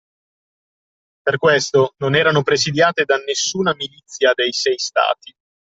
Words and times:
Per 1.21 1.37
questo, 1.37 1.93
non 1.99 2.15
erano 2.15 2.41
presidiate 2.41 3.05
da 3.05 3.17
nessuna 3.17 3.75
milizia 3.75 4.31
dei 4.33 4.51
sei 4.51 4.79
stati 4.79 5.31